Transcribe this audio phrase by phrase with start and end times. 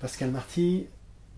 [0.00, 0.86] Pascal Marty,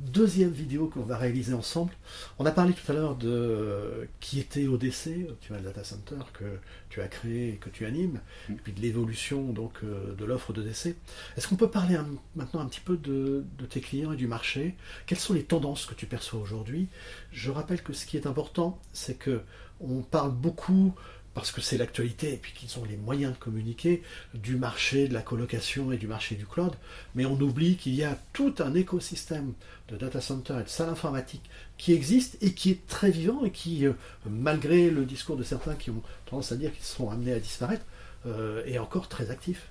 [0.00, 1.92] deuxième vidéo qu'on va réaliser ensemble.
[2.40, 6.58] On a parlé tout à l'heure de qui était ODC, Optimal Data Center, que
[6.88, 10.52] tu as créé et que tu animes, et puis de l'évolution donc euh, de l'offre
[10.52, 10.96] d'ODC.
[11.36, 11.96] Est-ce qu'on peut parler
[12.34, 14.74] maintenant un petit peu de, de, tes clients et du marché?
[15.06, 16.88] Quelles sont les tendances que tu perçois aujourd'hui?
[17.30, 19.42] Je rappelle que ce qui est important, c'est que
[19.80, 20.94] on parle beaucoup
[21.38, 24.02] parce que c'est l'actualité et puis qu'ils ont les moyens de communiquer
[24.34, 26.72] du marché de la colocation et du marché du cloud,
[27.14, 29.52] mais on oublie qu'il y a tout un écosystème
[29.88, 33.52] de data center et de salles informatiques qui existe et qui est très vivant et
[33.52, 33.92] qui, euh,
[34.28, 37.84] malgré le discours de certains qui ont tendance à dire qu'ils seront amenés à disparaître,
[38.26, 39.68] euh, est encore très actif.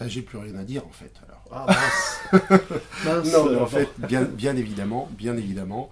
[0.00, 1.12] Ben, J'ai plus rien à dire en fait.
[1.28, 1.44] Alors.
[1.52, 3.32] Ah mince.
[3.32, 5.88] non, mais en fait, bien, bien évidemment, bien évidemment,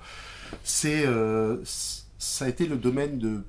[0.64, 3.44] c'est euh, ça a été le domaine de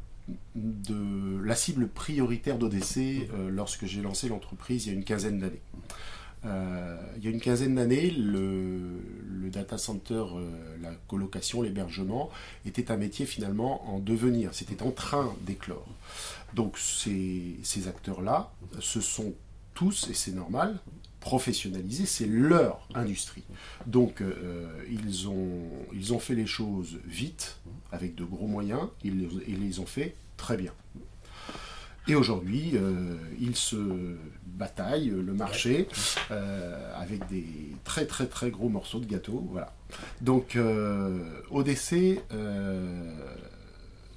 [0.56, 5.40] de la cible prioritaire d'ODC euh, lorsque j'ai lancé l'entreprise il y a une quinzaine
[5.40, 5.62] d'années.
[6.46, 9.02] Euh, il y a une quinzaine d'années, le,
[9.50, 12.30] data center, euh, la colocation, l'hébergement
[12.66, 15.88] était un métier finalement en devenir, c'était en train d'éclore.
[16.54, 19.34] Donc ces, ces acteurs-là, ce sont
[19.74, 20.80] tous, et c'est normal,
[21.26, 23.42] professionnalisés, c'est leur industrie.
[23.88, 27.58] Donc euh, ils, ont, ils ont fait les choses vite,
[27.92, 30.72] avec de gros moyens, ils, ils les ont fait très bien.
[32.08, 34.16] Et aujourd'hui, euh, ils se
[34.46, 35.88] bataillent le marché
[36.30, 37.48] euh, avec des
[37.84, 39.48] très très très gros morceaux de gâteau.
[39.50, 39.74] Voilà.
[40.22, 42.22] Donc euh, ODC,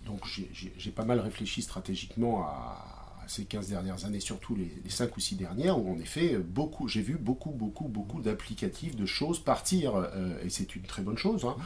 [0.05, 0.21] donc
[0.53, 2.98] j'ai pas mal réfléchi stratégiquement à,
[3.29, 6.89] ces 15 dernières années, surtout les, les 5 ou 6 dernières, où en effet, beaucoup,
[6.89, 10.09] j'ai vu beaucoup, beaucoup, beaucoup d'applicatifs, de choses partir,
[10.45, 11.57] et c'est une très bonne chose, hein,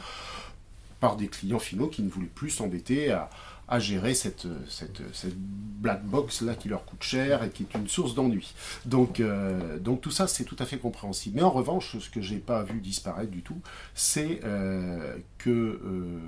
[0.99, 3.29] par des clients finaux qui ne voulaient plus s'embêter à,
[3.67, 7.77] à gérer cette, cette, cette, black box là qui leur coûte cher et qui est
[7.77, 8.53] une source d'ennui.
[8.85, 11.35] Donc, euh, donc tout ça c'est tout à fait compréhensible.
[11.35, 13.59] Mais en revanche, ce que j'ai pas vu disparaître du tout,
[13.93, 16.19] c'est euh, que euh,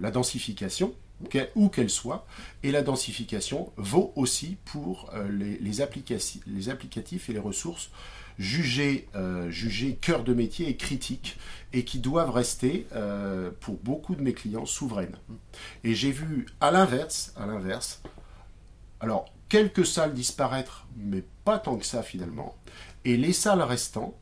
[0.00, 0.94] la densification,
[1.54, 2.26] où qu'elle soit,
[2.62, 7.90] et la densification vaut aussi pour les, les applicatifs et les ressources
[8.38, 11.38] jugés, euh, jugés cœur de métier et critiques,
[11.72, 15.16] et qui doivent rester, euh, pour beaucoup de mes clients, souveraines.
[15.84, 18.02] Et j'ai vu à l'inverse, à l'inverse,
[19.00, 22.56] alors quelques salles disparaître, mais pas tant que ça finalement,
[23.04, 24.14] et les salles restantes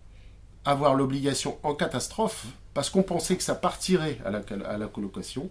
[0.64, 5.50] avoir l'obligation en catastrophe, parce qu'on pensait que ça partirait à la, à la colocation,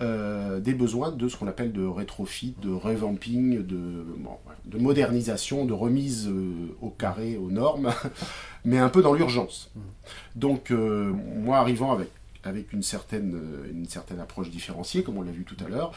[0.00, 5.64] euh, des besoins de ce qu'on appelle de rétrofit, de revamping, de, bon, de modernisation,
[5.64, 7.92] de remise euh, au carré, aux normes,
[8.64, 9.72] mais un peu dans l'urgence.
[10.36, 12.10] Donc, euh, moi, arrivant avec,
[12.44, 13.40] avec une, certaine,
[13.72, 15.92] une certaine approche différenciée, comme on l'a vu tout à l'heure,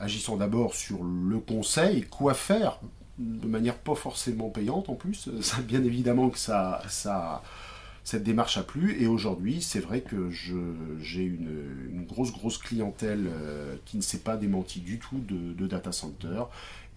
[0.00, 2.80] agissant d'abord sur le conseil, quoi faire,
[3.18, 6.82] de manière pas forcément payante en plus, ça, bien évidemment que ça...
[6.88, 7.42] ça
[8.04, 9.00] cette démarche a plu.
[9.02, 14.18] Et aujourd'hui c'est vrai que j'ai une, une, grosse grosse clientèle euh, qui ne s'est
[14.18, 16.44] pas démenti du tout de, de, data center.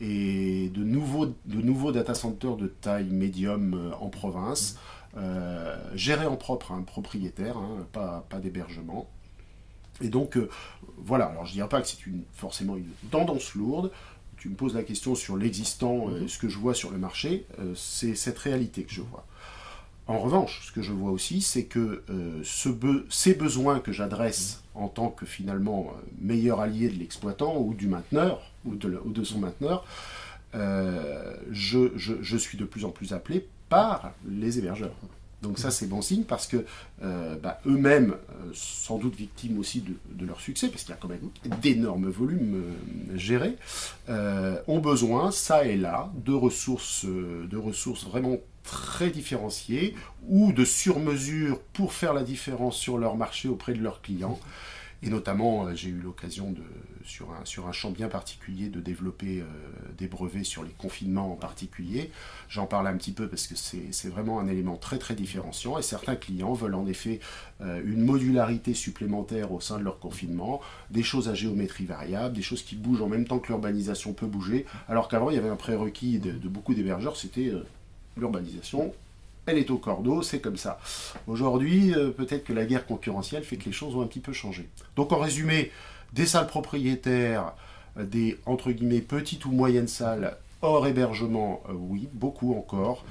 [0.02, 4.78] Et de nouveaux, de nouveaux data centers de taille médium euh, en province,
[5.16, 9.08] euh, gérés en propre, un hein, propriétaire, hein, pas, pas d'hébergement.
[10.02, 10.50] Et donc euh,
[10.98, 13.92] voilà, alors je ne dirais pas que c'est une, forcément une tendance lourde,
[14.38, 17.46] tu me poses la question sur l'existant, euh, ce que je vois sur le marché,
[17.76, 19.26] c'est cette réalité que je vois.
[20.08, 22.44] En revanche, ce que je vois aussi, c'est que euh,
[23.10, 27.88] ces besoins que j'adresse en tant que finalement euh, meilleur allié de l'exploitant ou du
[27.88, 29.86] mainteneur ou de, son mainteneur,
[30.56, 34.96] euh, je, suis de plus en plus appelé par les hébergeurs.
[35.42, 36.66] Donc ça c'est bon signe parce que
[37.02, 38.16] bah, eux-mêmes,
[38.54, 41.30] sans doute victimes aussi de, de leur succès, parce qu'il y a quand même
[41.62, 42.64] d'énormes volumes
[43.16, 43.58] gérés,
[44.08, 49.96] ont besoin, ça et là, de ressources, de ressources vraiment très différenciées
[50.28, 54.40] ou de sur-mesure pour faire la différence sur leur marché auprès de leurs clients.
[55.06, 56.64] Et notamment, euh, j'ai eu l'occasion de,
[57.04, 57.28] sur
[57.68, 59.46] un, champ bien particulier, de développer euh,
[59.98, 62.10] des brevets sur les confinements en particulier.
[62.48, 65.82] J'en parle un petit peu parce que c'est vraiment un élément très très différenciant et
[65.82, 67.20] certains clients veulent en effet
[67.60, 72.42] euh, une modularité supplémentaire au sein de leur confinement, des choses à géométrie variable, des
[72.42, 75.50] choses qui bougent en même temps que l'urbanisation peut bouger, alors qu'avant il y avait
[75.50, 77.52] un prérequis de, beaucoup d'hébergeurs, c'était
[78.18, 78.94] l'urbanisation
[79.46, 80.80] elle est au cordeau, c'est comme ça.
[81.28, 84.34] Aujourd'hui, euh, peut-être que la guerre concurrentielle fait que les choses ont un petit peu
[84.34, 84.70] changé.
[84.96, 85.72] Donc en résumé,
[86.14, 87.54] des salles propriétaires,
[87.98, 93.04] euh, des entre guillemets petites ou moyennes salles hors hébergement, euh, oui, beaucoup encore.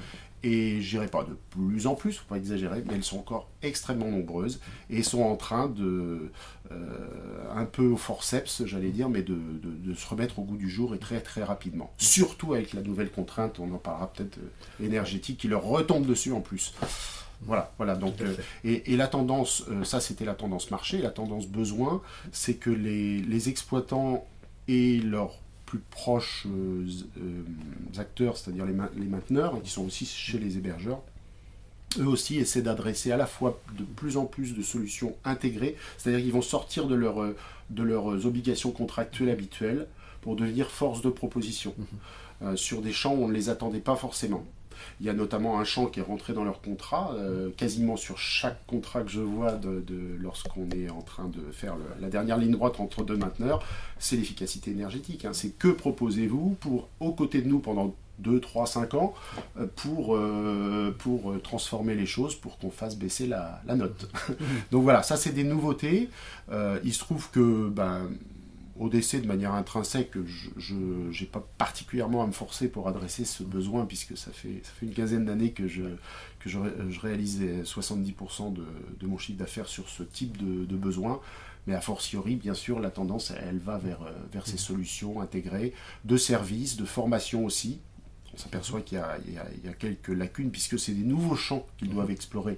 [0.43, 3.47] Et je dirais pas de plus en plus, faut pas exagérer, mais elles sont encore
[3.61, 4.59] extrêmement nombreuses
[4.89, 6.31] et sont en train de,
[6.71, 6.75] euh,
[7.55, 10.69] un peu au forceps, j'allais dire, mais de, de, de, se remettre au goût du
[10.69, 11.93] jour et très très rapidement.
[11.97, 16.33] Surtout avec la nouvelle contrainte, on en parlera peut-être, euh, énergétique qui leur retombe dessus
[16.33, 16.73] en plus.
[17.45, 17.95] Voilà, voilà.
[17.95, 18.15] Donc,
[18.63, 22.01] et, la tendance, ça c'était la tendance marché, la tendance besoin,
[22.31, 24.25] c'est que les, exploitants
[24.67, 25.35] et leurs
[25.73, 26.45] plus proches
[27.97, 31.01] acteurs, c'est-à-dire les, les mainteneurs, qui sont aussi chez les hébergeurs,
[31.97, 36.21] eux aussi essaient d'adresser à la fois de plus en plus de solutions intégrées, c'est-à-dire
[36.21, 37.15] qu'ils vont sortir de, leur,
[37.71, 39.87] de leurs obligations contractuelles habituelles
[40.21, 41.85] pour devenir force de proposition mhm.
[42.43, 44.45] euh, sur des champs où on ne les attendait pas forcément.
[44.99, 48.17] Il y a notamment un champ qui est rentré dans leur contrat, euh, quasiment sur
[48.17, 49.83] chaque contrat que je vois de,
[50.19, 53.63] lorsqu'on est en train de faire la dernière ligne droite entre deux mainteneurs,
[53.99, 55.25] c'est l'efficacité énergétique.
[55.25, 55.33] Hein.
[55.33, 59.13] C'est que proposez-vous pour, aux côtés de nous pendant 2, 3, 5 ans
[59.59, 64.09] euh, pour, euh, pour transformer les choses, pour qu'on fasse baisser la, note.
[64.71, 66.09] Donc voilà, ça c'est des nouveautés.
[66.51, 68.09] Euh, il se trouve que ben,
[68.89, 70.11] décès de manière intrinsèque,
[70.57, 74.71] je n'ai pas particulièrement à me forcer pour adresser ce besoin, puisque ça fait, ça
[74.79, 75.83] fait une quinzaine d'années que, je,
[76.39, 76.59] que je,
[76.99, 78.65] réalise 70% de,
[78.99, 81.19] de, mon chiffre d'affaires sur ce type de, de besoin.
[81.65, 83.99] Mais a fortiori, bien sûr, la tendance, elle va vers,
[84.33, 87.79] vers ces solutions intégrées, de services, de formation aussi,
[88.33, 92.57] on s'aperçoit qu'il y, a quelques lacunes puisque c'est des nouveaux champs qu'ils doivent explorer.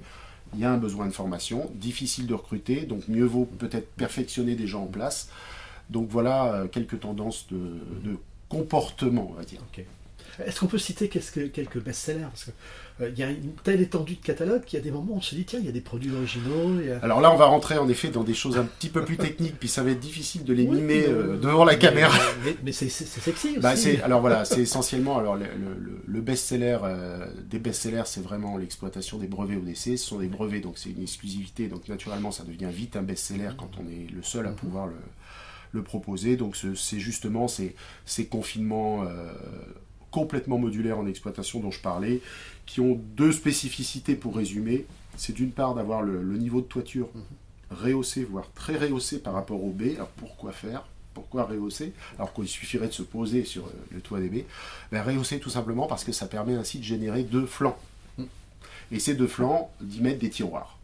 [0.53, 4.55] Il y a un besoin de formation, difficile de recruter, donc mieux vaut peut-être perfectionner
[4.55, 5.29] des gens en place.
[5.89, 8.17] Donc voilà euh, quelques tendances de,
[8.49, 9.61] comportement, on va dire.
[10.45, 12.23] Est-ce qu'on peut citer quelques best-sellers?
[12.23, 12.53] Parce qu'il
[13.01, 15.21] euh, y a une telle étendue de catalogue qu'il y a des moments où on
[15.21, 16.81] se dit tiens, il y a des produits originaux.
[17.01, 19.57] Alors là, on va rentrer en effet dans des choses un petit peu plus techniques,
[19.59, 22.17] puis ça va être difficile de les mimer euh, devant la caméra.
[22.63, 23.97] Mais, c'est sexy bah, aussi.
[24.03, 29.57] alors voilà, c'est essentiellement alors le, best-seller euh, des best-sellers, c'est vraiment l'exploitation des brevets
[29.57, 29.75] ODC.
[29.75, 33.51] Ce sont des brevets, donc c'est une exclusivité, donc naturellement, ça devient vite un best-seller
[33.57, 34.55] quand on est le seul à mhm.
[34.55, 34.95] pouvoir le,
[35.71, 36.35] le proposer.
[36.35, 37.75] Donc c'est justement ces,
[38.05, 39.05] ces confinements
[40.15, 42.21] complètement modulaires en exploitation dont je parlais,
[42.65, 44.85] qui ont deux spécificités pour résumer.
[45.17, 47.23] C'est d'une part d'avoir le, niveau de toiture mhm.
[47.69, 49.95] rehaussé, voire très rehaussé par rapport au B.
[49.95, 50.85] Alors pourquoi faire?
[51.13, 51.91] Pourquoi rehausser?
[52.17, 54.45] Alors qu'il suffirait de se poser sur euh, le toit des baies.
[54.89, 57.77] Ben, rehausser tout simplement parce que ça permet ainsi de générer deux flancs.
[58.17, 58.27] Mhm.
[58.93, 60.79] Et ces deux flancs, d'y mettre des tiroirs.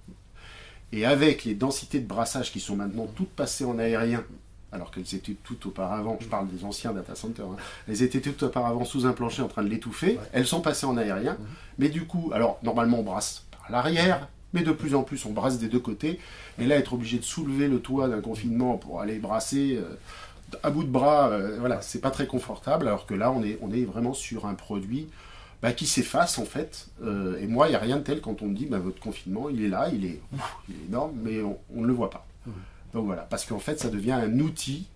[0.92, 4.26] Et avec les densités de brassage qui sont maintenant toutes passées en aérien
[4.72, 7.58] alors qu'elles étaient toutes auparavant, je parle des anciens data centers, hein,
[7.88, 10.98] elles étaient toutes auparavant sous un plancher en train de l'étouffer, elles sont passées en
[10.98, 11.46] aérien, mhm.
[11.80, 15.32] mais du coup, alors normalement on brasse par l'arrière, mais de plus en plus on
[15.32, 16.20] brasse des deux côtés,
[16.60, 19.96] et là être obligé de soulever le toit d'un confinement pour aller brasser euh,
[20.64, 23.58] à bout de bras, euh, voilà, c'est pas très confortable, alors que là on est,
[23.62, 25.10] on est vraiment sur un produit
[25.62, 28.42] bah, qui s'efface en fait, euh, et moi il n'y a rien de tel quand
[28.42, 30.22] on me dit bah, votre confinement il est là, il est,
[30.88, 32.26] énorme, mais on ne le voit pas.
[32.94, 34.88] Donc voilà, parce qu'en fait, ça devient un outil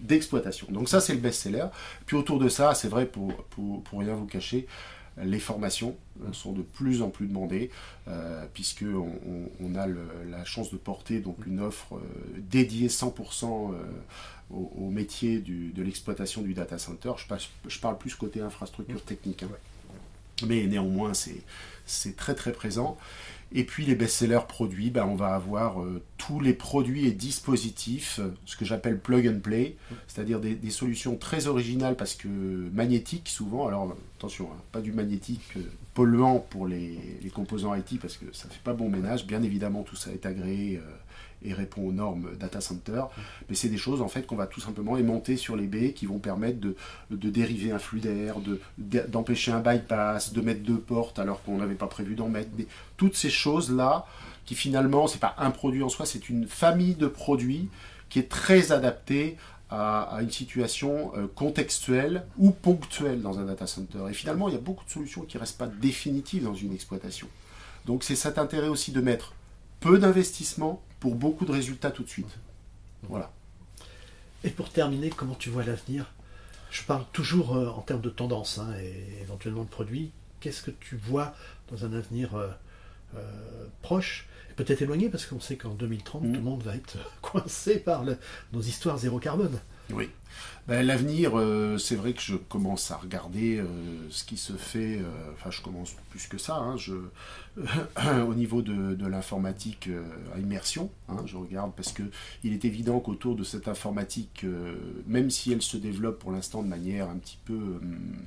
[0.00, 0.66] d'exploitation.
[0.70, 1.66] Donc ça, c'est le best-seller.
[2.06, 4.66] Puis autour de ça, c'est vrai, pour, pour, rien vous cacher,
[5.22, 7.70] les formations euh, sont de plus en plus demandées,
[8.08, 9.18] euh, puisqu'on
[9.60, 12.00] on, a la chance de porter donc une offre euh,
[12.38, 13.74] dédiée 100%
[14.50, 17.12] au, métier de l'exploitation du data center.
[17.68, 19.42] Je, parle plus côté infrastructure technique.
[19.42, 19.48] Hein.
[20.46, 22.98] Mais néanmoins, c'est très très présent.
[23.52, 28.18] Et puis les best-sellers produits, ben, on va avoir euh, tous les produits et dispositifs,
[28.18, 29.76] euh, ce que j'appelle plug and play,
[30.08, 33.68] c'est-à-dire des, solutions très originales parce que magnétiques souvent.
[33.68, 35.60] Alors attention, hein, pas du magnétique euh,
[35.94, 36.98] polluant pour les,
[37.32, 39.26] composants IT parce que ça ne fait pas bon ménage.
[39.26, 40.80] Bien évidemment, tout ça est agréé
[41.44, 43.04] et répond aux normes data center.
[43.48, 46.06] Mais c'est des choses en fait qu'on va tout simplement aimanter sur les baies qui
[46.06, 46.74] vont permettre de,
[47.10, 48.36] dériver un flux d'air,
[48.78, 52.50] d'empêcher un bypass, de mettre deux portes alors qu'on n'avait pas prévu d'en mettre.
[52.96, 54.06] toutes ces choses-là
[54.46, 57.68] qui finalement, c'est pas un produit en soi, c'est une famille de produits
[58.10, 59.36] qui est très adaptée
[59.70, 63.98] à, une situation euh, contextuelle ou ponctuelle dans un data center.
[64.08, 66.72] Et finalement, il y a beaucoup de solutions qui ne restent pas définitives dans une
[66.72, 67.26] exploitation.
[67.86, 69.34] Donc c'est cet intérêt aussi de mettre
[69.80, 72.38] peu d'investissement pour beaucoup de résultats tout de suite.
[73.02, 73.30] Voilà.
[74.42, 76.10] Et pour terminer, comment tu vois l'avenir?
[76.70, 80.12] Je parle toujours euh, en termes de tendance hein, et éventuellement de produits.
[80.40, 81.34] Qu'est-ce que tu vois
[81.70, 82.48] dans un avenir euh,
[83.16, 84.26] euh, proche?
[84.56, 86.32] Peut-être éloigné parce qu'on sait qu'en 2030, mm.
[86.32, 88.02] tout le monde va être coincé par
[88.54, 89.60] nos histoires zéro carbone.
[89.90, 90.08] Oui.
[90.66, 93.66] Ben, l'avenir, euh, c'est vrai que je commence à regarder euh,
[94.08, 96.94] ce qui se fait, euh, enfin je commence plus que ça, hein, je,
[98.26, 99.90] au niveau de, l'informatique
[100.34, 102.02] à immersion, hein, je regarde parce que
[102.44, 104.46] il est évident qu'autour de cette informatique,
[105.06, 107.78] même si elle se développe pour l'instant de manière un petit peu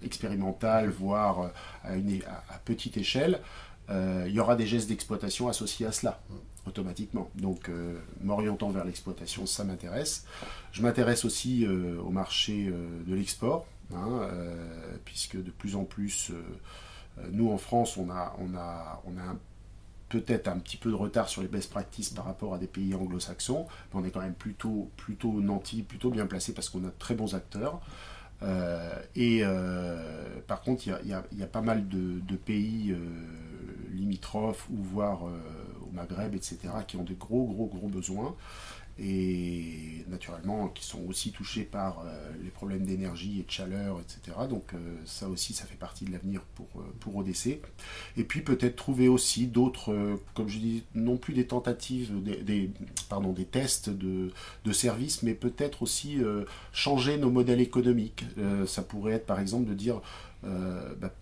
[0.03, 1.51] expérimentale, voire
[1.83, 3.41] à, une, à petite échelle,
[3.89, 6.21] il y aura des gestes d'exploitation associés à cela
[6.67, 7.29] automatiquement.
[7.35, 10.25] Donc, euh, m'orientant vers l'exploitation, ça m'intéresse.
[10.71, 14.27] Je m'intéresse aussi euh, au marché euh, de l'export, hein,
[15.05, 16.31] puisque de plus en plus,
[17.31, 19.35] nous en France, on a, on a, on a
[20.09, 22.93] peut-être un petit peu de retard sur les best practices par rapport à des pays
[22.93, 26.87] anglo-saxons, mais on est quand même plutôt, plutôt nanti, plutôt bien placé parce qu'on a
[26.87, 27.81] de très bons acteurs.
[28.43, 31.13] Euh, et euh, par contre, il y,
[31.43, 32.97] a, pas mal de, pays euh,
[33.93, 38.35] limitrophes ou voire au Maghreb, etc., qui ont des gros, gros, gros besoins
[38.99, 44.37] et naturellement qui sont aussi touchés par euh, les problèmes d'énergie et de chaleur, etc.
[44.49, 47.59] Donc euh, ça aussi, ça fait partie de l'avenir pour, euh, pour ODC.
[48.17, 52.71] Et puis peut-être trouver aussi d'autres, comme je dis, non plus des tentatives, des,
[53.09, 54.31] pardon, des tests de,
[54.65, 56.17] de services, mais peut-être aussi
[56.71, 58.25] changer nos modèles économiques.
[58.65, 60.01] ça pourrait être par exemple de dire,
[60.43, 61.13] bah,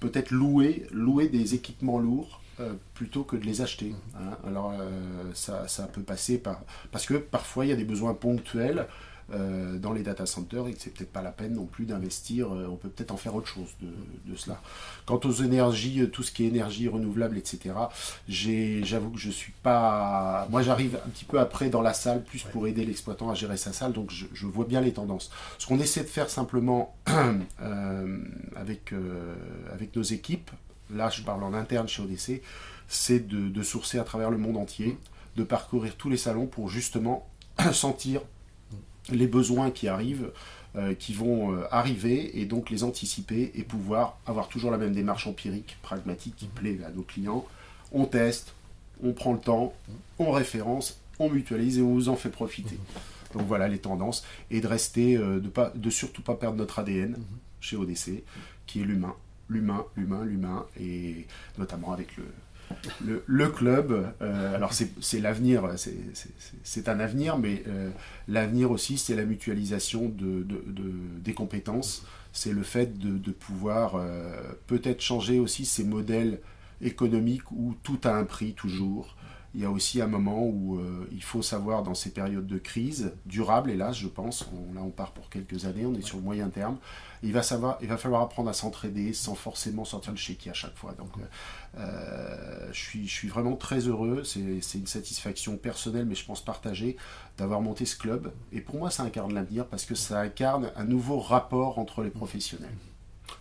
[0.00, 3.94] peut-être louer, louer des équipements lourds euh, plutôt que de les acheter.
[4.16, 4.36] Hein.
[4.46, 6.60] Alors euh, ça, peut passer par...
[6.90, 8.86] Parce que parfois il y a des besoins ponctuels
[9.32, 12.50] euh, dans les data centers et que c'est peut-être pas la peine non plus d'investir,
[12.50, 14.60] on peut peut-être en faire autre chose de, cela.
[15.06, 17.74] Quant aux énergies, tout ce qui est énergie renouvelable, etc.,
[18.28, 20.46] j'avoue que je suis pas...
[20.50, 23.56] Moi j'arrive un petit peu après dans la salle, plus pour aider l'exploitant à gérer
[23.56, 25.30] sa salle, donc je, je, vois bien les tendances.
[25.58, 26.94] Ce qu'on essaie de faire simplement
[28.56, 28.92] avec,
[29.72, 30.50] avec nos équipes,
[30.94, 32.42] là je parle en interne chez ODC,
[32.90, 34.98] c'est de, sourcer à travers le monde entier,
[35.36, 37.28] de parcourir tous les salons pour justement
[37.72, 38.20] sentir
[39.10, 40.32] les besoins qui arrivent,
[40.76, 44.92] euh, qui vont euh, arriver, et donc les anticiper et pouvoir avoir toujours la même
[44.92, 47.46] démarche empirique, pragmatique, qui plaît à nos clients.
[47.92, 48.54] On teste,
[49.02, 49.72] on prend le temps,
[50.18, 52.78] on référence, on mutualise et on vous en fait profiter.
[53.34, 56.80] Donc voilà les tendances, et de rester, euh, de, pas, de surtout pas perdre notre
[56.80, 57.16] ADN
[57.60, 58.24] chez ODC,
[58.66, 59.14] qui est l'humain
[59.50, 61.26] l'humain, l'humain, l'humain, et
[61.58, 62.24] notamment avec le,
[63.26, 64.12] le, club.
[64.22, 65.68] Euh, alors c'est l'avenir,
[66.62, 67.90] c'est un avenir, mais euh,
[68.28, 70.46] l'avenir aussi c'est la mutualisation de,
[71.18, 76.40] des compétences, c'est le fait de, pouvoir euh, peut-être changer aussi ces modèles
[76.80, 79.16] économiques où tout a un prix toujours.
[79.54, 80.80] Il y a aussi un moment où
[81.10, 85.10] il faut savoir dans ces périodes de crise durable, hélas je pense, là on part
[85.10, 86.76] pour quelques années, on est sur le moyen terme,
[87.22, 90.54] il va, savoir, il va falloir apprendre à s'entraider sans forcément sortir le chéquier à
[90.54, 90.92] chaque fois.
[90.92, 91.10] Donc,
[91.76, 94.22] euh, je, suis, je suis vraiment très heureux.
[94.24, 96.96] C'est une satisfaction personnelle, mais je pense partagée,
[97.36, 98.32] d'avoir monté ce club.
[98.52, 102.10] Et pour moi, ça incarne l'avenir parce que ça incarne un nouveau rapport entre les
[102.10, 102.70] professionnels.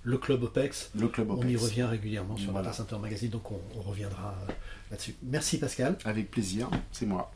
[0.04, 2.68] Le club OPEX, le club on y revient régulièrement sur voilà.
[2.70, 4.36] Data Center Magazine, donc on, on reviendra
[4.92, 5.16] là-dessus.
[5.24, 5.98] Merci Pascal.
[6.06, 7.32] Avec plaisir, c'est moi.